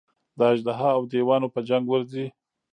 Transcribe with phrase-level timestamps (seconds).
[0.37, 2.25] د اژدها او دېوانو په جنګ ورځي.